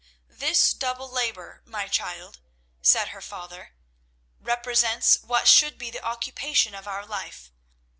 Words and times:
"This 0.31 0.73
double 0.73 1.07
labour, 1.11 1.61
my 1.63 1.87
child," 1.87 2.39
said 2.81 3.09
her 3.09 3.21
father, 3.21 3.75
"represents 4.39 5.21
what 5.21 5.47
should 5.47 5.77
be 5.77 5.91
the 5.91 6.03
occupation 6.03 6.73
of 6.73 6.87
our 6.87 7.05
life. 7.05 7.51